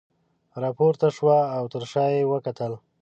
[0.63, 2.73] راپورته شوه او تر شاه یې وکتل.